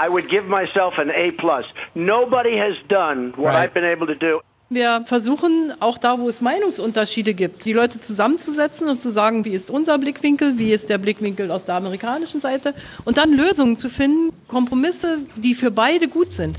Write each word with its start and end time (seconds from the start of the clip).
I 0.00 0.08
would 0.08 0.28
give 0.28 0.46
myself 0.46 0.98
an 0.98 1.10
A 1.10 1.30
plus. 1.32 1.66
Nobody 1.94 2.56
has 2.56 2.76
done 2.88 3.32
what 3.36 3.52
right. 3.52 3.68
I've 3.68 3.74
been 3.74 3.84
able 3.84 4.06
to 4.06 4.14
do. 4.14 4.40
Wir 4.72 5.02
versuchen 5.04 5.74
auch 5.80 5.98
da, 5.98 6.20
wo 6.20 6.28
es 6.28 6.40
Meinungsunterschiede 6.40 7.34
gibt, 7.34 7.64
die 7.64 7.72
Leute 7.72 8.00
zusammenzusetzen 8.00 8.88
und 8.88 9.02
zu 9.02 9.10
sagen, 9.10 9.44
wie 9.44 9.50
ist 9.50 9.68
unser 9.68 9.98
Blickwinkel, 9.98 10.58
wie 10.58 10.70
ist 10.70 10.88
der 10.88 10.98
Blickwinkel 10.98 11.50
aus 11.50 11.66
der 11.66 11.74
amerikanischen 11.74 12.40
Seite 12.40 12.72
und 13.04 13.18
dann 13.18 13.32
Lösungen 13.32 13.76
zu 13.76 13.88
finden, 13.88 14.32
Kompromisse, 14.46 15.18
die 15.34 15.54
für 15.54 15.72
beide 15.72 16.06
gut 16.06 16.32
sind. 16.32 16.56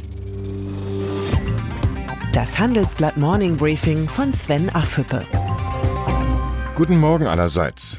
Das 2.34 2.60
Handelsblatt 2.60 3.16
Morning 3.16 3.56
Briefing 3.56 4.10
von 4.10 4.34
Sven 4.34 4.70
Affüppe. 4.70 5.22
Guten 6.76 7.00
Morgen 7.00 7.28
allerseits. 7.28 7.98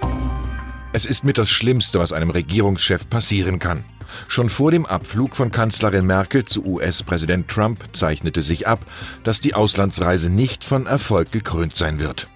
Es 0.95 1.07
ist 1.07 1.25
mit 1.25 1.39
das 1.39 1.49
Schlimmste, 1.49 1.99
was 1.99 2.13
einem 2.13 2.29
Regierungschef 2.29 3.09
passieren 3.09 3.59
kann. 3.59 3.85
Schon 4.29 4.51
vor 4.51 4.71
dem 4.71 4.85
Abflug 4.85 5.35
von 5.35 5.51
Kanzlerin 5.51 6.05
Merkel 6.05 6.45
zu 6.45 6.67
US-Präsident 6.67 7.49
Trump 7.49 7.83
zeichnete 7.93 8.43
sich 8.43 8.67
ab, 8.67 8.85
dass 9.25 9.41
die 9.41 9.55
Auslandsreise 9.55 10.29
nicht 10.29 10.65
von 10.65 10.85
Erfolg 10.85 11.33
gekrönt 11.33 11.75
sein 11.77 11.99
wird. 11.99 12.29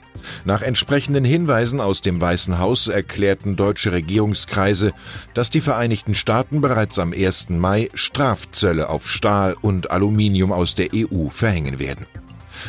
Nach 0.46 0.62
entsprechenden 0.62 1.24
Hinweisen 1.24 1.80
aus 1.80 2.00
dem 2.00 2.18
Weißen 2.18 2.58
Haus 2.58 2.88
erklärten 2.88 3.56
deutsche 3.56 3.92
Regierungskreise, 3.92 4.94
dass 5.34 5.50
die 5.50 5.60
Vereinigten 5.60 6.14
Staaten 6.14 6.62
bereits 6.62 6.98
am 6.98 7.12
1. 7.12 7.50
Mai 7.50 7.90
Strafzölle 7.92 8.88
auf 8.88 9.08
Stahl 9.08 9.54
und 9.60 9.90
Aluminium 9.90 10.50
aus 10.50 10.74
der 10.74 10.88
EU 10.94 11.28
verhängen 11.28 11.78
werden. 11.78 12.06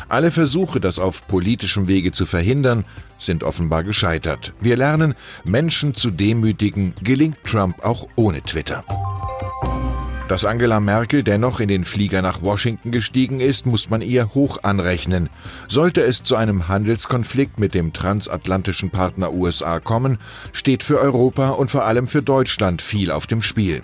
Alle 0.08 0.30
Versuche, 0.30 0.80
das 0.80 0.98
auf 0.98 1.26
politischem 1.28 1.88
Wege 1.88 2.12
zu 2.12 2.26
verhindern, 2.26 2.84
sind 3.18 3.42
offenbar 3.42 3.84
gescheitert. 3.84 4.52
Wir 4.60 4.76
lernen, 4.76 5.14
Menschen 5.44 5.94
zu 5.94 6.10
demütigen, 6.10 6.94
gelingt 7.02 7.38
Trump 7.44 7.84
auch 7.84 8.06
ohne 8.16 8.42
Twitter. 8.42 8.84
Dass 10.28 10.44
Angela 10.44 10.78
Merkel 10.78 11.22
dennoch 11.22 11.58
in 11.58 11.68
den 11.68 11.86
Flieger 11.86 12.20
nach 12.20 12.42
Washington 12.42 12.90
gestiegen 12.90 13.40
ist, 13.40 13.64
muss 13.64 13.88
man 13.88 14.02
ihr 14.02 14.34
hoch 14.34 14.58
anrechnen. 14.62 15.30
Sollte 15.68 16.02
es 16.02 16.22
zu 16.22 16.36
einem 16.36 16.68
Handelskonflikt 16.68 17.58
mit 17.58 17.72
dem 17.72 17.94
transatlantischen 17.94 18.90
Partner 18.90 19.32
USA 19.32 19.80
kommen, 19.80 20.18
steht 20.52 20.84
für 20.84 21.00
Europa 21.00 21.48
und 21.50 21.70
vor 21.70 21.86
allem 21.86 22.08
für 22.08 22.22
Deutschland 22.22 22.82
viel 22.82 23.10
auf 23.10 23.26
dem 23.26 23.40
Spiel. 23.40 23.82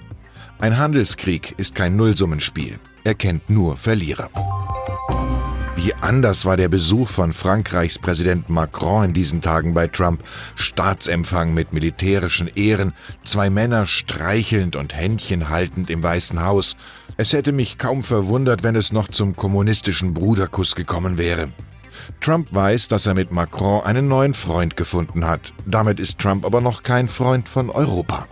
Ein 0.58 0.76
Handelskrieg 0.76 1.54
ist 1.56 1.74
kein 1.74 1.96
Nullsummenspiel. 1.96 2.78
Er 3.04 3.14
kennt 3.14 3.48
nur 3.48 3.78
Verlierer. 3.78 4.28
Wie 5.84 5.92
anders 6.00 6.46
war 6.46 6.56
der 6.56 6.70
Besuch 6.70 7.10
von 7.10 7.34
Frankreichs 7.34 7.98
Präsident 7.98 8.48
Macron 8.48 9.04
in 9.04 9.12
diesen 9.12 9.42
Tagen 9.42 9.74
bei 9.74 9.86
Trump. 9.86 10.24
Staatsempfang 10.54 11.52
mit 11.52 11.74
militärischen 11.74 12.48
Ehren, 12.48 12.94
zwei 13.22 13.50
Männer 13.50 13.84
streichelnd 13.84 14.76
und 14.76 14.94
Händchen 14.94 15.50
haltend 15.50 15.90
im 15.90 16.02
Weißen 16.02 16.42
Haus. 16.42 16.74
Es 17.18 17.34
hätte 17.34 17.52
mich 17.52 17.76
kaum 17.76 18.02
verwundert, 18.02 18.62
wenn 18.62 18.76
es 18.76 18.92
noch 18.92 19.08
zum 19.08 19.36
kommunistischen 19.36 20.14
Bruderkuss 20.14 20.74
gekommen 20.74 21.18
wäre. 21.18 21.50
Trump 22.22 22.48
weiß, 22.54 22.88
dass 22.88 23.04
er 23.04 23.12
mit 23.12 23.30
Macron 23.30 23.84
einen 23.84 24.08
neuen 24.08 24.32
Freund 24.32 24.78
gefunden 24.78 25.26
hat. 25.26 25.52
Damit 25.66 26.00
ist 26.00 26.18
Trump 26.18 26.46
aber 26.46 26.62
noch 26.62 26.82
kein 26.82 27.08
Freund 27.08 27.46
von 27.46 27.68
Europa. 27.68 28.26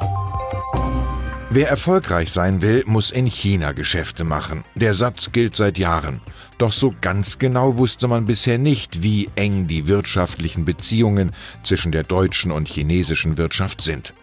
Wer 1.50 1.68
erfolgreich 1.68 2.32
sein 2.32 2.62
will, 2.62 2.82
muss 2.86 3.10
in 3.10 3.26
China 3.26 3.72
Geschäfte 3.72 4.24
machen. 4.24 4.64
Der 4.74 4.94
Satz 4.94 5.32
gilt 5.32 5.54
seit 5.54 5.76
Jahren. 5.76 6.22
Doch 6.62 6.70
so 6.70 6.94
ganz 7.00 7.40
genau 7.40 7.76
wusste 7.76 8.06
man 8.06 8.24
bisher 8.24 8.56
nicht, 8.56 9.02
wie 9.02 9.28
eng 9.34 9.66
die 9.66 9.88
wirtschaftlichen 9.88 10.64
Beziehungen 10.64 11.32
zwischen 11.64 11.90
der 11.90 12.04
deutschen 12.04 12.52
und 12.52 12.68
chinesischen 12.68 13.36
Wirtschaft 13.36 13.80
sind. 13.80 14.14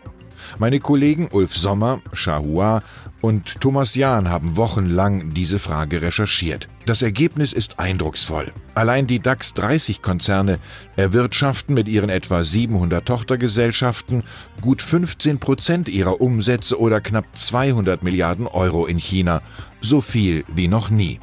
Meine 0.58 0.80
Kollegen 0.80 1.28
Ulf 1.34 1.58
Sommer, 1.58 2.02
Shahua 2.14 2.82
und 3.20 3.60
Thomas 3.60 3.96
Jahn 3.96 4.30
haben 4.30 4.56
wochenlang 4.56 5.34
diese 5.34 5.60
Frage 5.60 6.02
recherchiert. 6.02 6.70
Das 6.86 7.02
Ergebnis 7.02 7.52
ist 7.52 7.78
eindrucksvoll. 7.78 8.54
Allein 8.74 9.06
die 9.06 9.20
DAX 9.20 9.54
30 9.56 10.02
Konzerne 10.02 10.60
erwirtschaften 10.96 11.76
mit 11.76 11.90
ihren 11.90 12.10
etwa 12.10 12.46
700 12.46 13.06
Tochtergesellschaften 13.06 14.24
gut 14.62 14.82
15 14.82 15.40
Prozent 15.40 15.90
ihrer 15.90 16.22
Umsätze 16.22 16.80
oder 16.80 17.02
knapp 17.02 17.26
200 17.34 18.02
Milliarden 18.02 18.48
Euro 18.48 18.86
in 18.86 18.98
China. 18.98 19.42
So 19.82 20.00
viel 20.00 20.46
wie 20.48 20.70
noch 20.70 20.90
nie. 20.90 21.20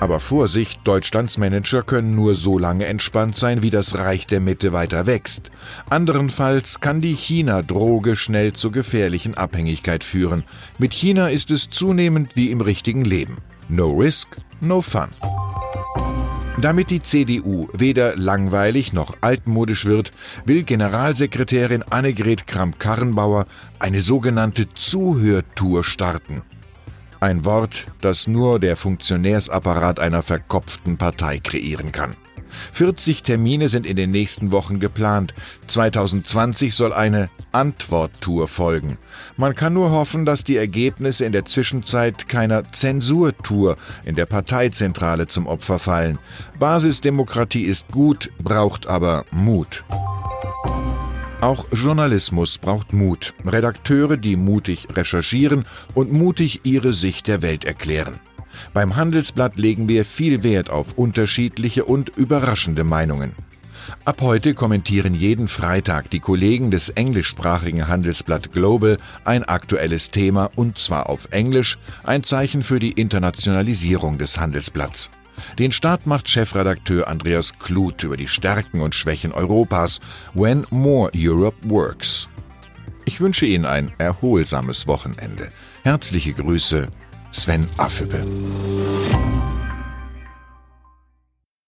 Aber 0.00 0.20
Vorsicht, 0.20 0.80
Deutschlands 0.84 1.38
Manager 1.38 1.82
können 1.82 2.14
nur 2.14 2.36
so 2.36 2.56
lange 2.56 2.86
entspannt 2.86 3.34
sein, 3.36 3.62
wie 3.62 3.70
das 3.70 3.98
Reich 3.98 4.28
der 4.28 4.40
Mitte 4.40 4.72
weiter 4.72 5.06
wächst. 5.06 5.50
Anderenfalls 5.90 6.78
kann 6.78 7.00
die 7.00 7.14
China-Droge 7.14 8.14
schnell 8.14 8.52
zu 8.52 8.70
gefährlichen 8.70 9.36
Abhängigkeit 9.36 10.04
führen. 10.04 10.44
Mit 10.78 10.92
China 10.92 11.28
ist 11.28 11.50
es 11.50 11.68
zunehmend 11.68 12.36
wie 12.36 12.52
im 12.52 12.60
richtigen 12.60 13.04
Leben. 13.04 13.38
No 13.68 13.90
risk, 13.90 14.40
no 14.60 14.82
fun. 14.82 15.08
Damit 16.60 16.90
die 16.90 17.02
CDU 17.02 17.68
weder 17.72 18.16
langweilig 18.16 18.92
noch 18.92 19.16
altmodisch 19.20 19.84
wird, 19.84 20.12
will 20.44 20.62
Generalsekretärin 20.64 21.82
Annegret 21.84 22.46
Kramp-Karrenbauer 22.46 23.46
eine 23.78 24.00
sogenannte 24.00 24.72
Zuhörtour 24.74 25.84
starten. 25.84 26.42
Ein 27.20 27.44
Wort, 27.44 27.86
das 28.00 28.28
nur 28.28 28.60
der 28.60 28.76
Funktionärsapparat 28.76 29.98
einer 29.98 30.22
verkopften 30.22 30.98
Partei 30.98 31.38
kreieren 31.38 31.90
kann. 31.90 32.14
40 32.72 33.22
Termine 33.22 33.68
sind 33.68 33.86
in 33.86 33.96
den 33.96 34.10
nächsten 34.10 34.52
Wochen 34.52 34.78
geplant. 34.78 35.34
2020 35.66 36.74
soll 36.74 36.92
eine 36.92 37.28
Antworttour 37.52 38.48
folgen. 38.48 38.98
Man 39.36 39.54
kann 39.54 39.74
nur 39.74 39.90
hoffen, 39.90 40.24
dass 40.24 40.44
die 40.44 40.56
Ergebnisse 40.56 41.24
in 41.24 41.32
der 41.32 41.44
Zwischenzeit 41.44 42.28
keiner 42.28 42.70
Zensurtour 42.72 43.76
in 44.04 44.14
der 44.14 44.26
Parteizentrale 44.26 45.26
zum 45.26 45.46
Opfer 45.46 45.78
fallen. 45.78 46.18
Basisdemokratie 46.58 47.62
ist 47.62 47.88
gut, 47.88 48.30
braucht 48.42 48.86
aber 48.86 49.24
Mut. 49.30 49.84
Auch 51.40 51.66
Journalismus 51.72 52.58
braucht 52.58 52.92
Mut. 52.92 53.32
Redakteure, 53.46 54.16
die 54.16 54.34
mutig 54.34 54.88
recherchieren 54.96 55.64
und 55.94 56.12
mutig 56.12 56.62
ihre 56.64 56.92
Sicht 56.92 57.28
der 57.28 57.42
Welt 57.42 57.64
erklären. 57.64 58.18
Beim 58.74 58.96
Handelsblatt 58.96 59.56
legen 59.56 59.88
wir 59.88 60.04
viel 60.04 60.42
Wert 60.42 60.68
auf 60.68 60.98
unterschiedliche 60.98 61.84
und 61.84 62.08
überraschende 62.08 62.82
Meinungen. 62.82 63.36
Ab 64.04 64.20
heute 64.20 64.52
kommentieren 64.52 65.14
jeden 65.14 65.46
Freitag 65.46 66.10
die 66.10 66.18
Kollegen 66.18 66.72
des 66.72 66.88
englischsprachigen 66.90 67.86
Handelsblatt 67.86 68.50
Global 68.50 68.98
ein 69.24 69.44
aktuelles 69.44 70.10
Thema 70.10 70.50
und 70.56 70.76
zwar 70.76 71.08
auf 71.08 71.28
Englisch, 71.30 71.78
ein 72.02 72.24
Zeichen 72.24 72.64
für 72.64 72.80
die 72.80 72.92
Internationalisierung 72.92 74.18
des 74.18 74.40
Handelsblatts. 74.40 75.08
Den 75.58 75.72
Start 75.72 76.06
macht 76.06 76.28
Chefredakteur 76.28 77.08
Andreas 77.08 77.58
Kluth 77.58 78.02
über 78.02 78.16
die 78.16 78.28
Stärken 78.28 78.80
und 78.80 78.94
Schwächen 78.94 79.32
Europas, 79.32 80.00
When 80.34 80.66
More 80.70 81.10
Europe 81.14 81.56
Works. 81.62 82.28
Ich 83.04 83.20
wünsche 83.20 83.46
Ihnen 83.46 83.64
ein 83.64 83.92
erholsames 83.98 84.86
Wochenende. 84.86 85.50
Herzliche 85.82 86.34
Grüße, 86.34 86.88
Sven 87.32 87.68
Affüppe. 87.78 88.26